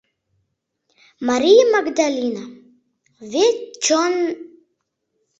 Мария 1.27 1.63
Магдалина, 1.73 2.43
вет 3.31 3.57
чон... 3.85 4.13